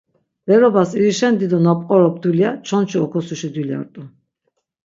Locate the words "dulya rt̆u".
3.53-4.03